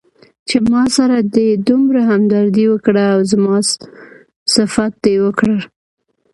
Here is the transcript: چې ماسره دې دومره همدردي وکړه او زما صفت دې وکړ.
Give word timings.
چې 0.47 0.57
ماسره 0.71 1.17
دې 1.35 1.49
دومره 1.67 1.99
همدردي 2.09 2.65
وکړه 2.69 3.03
او 3.13 3.19
زما 3.31 3.57
صفت 4.53 4.91
دې 5.03 5.15
وکړ. 5.25 5.55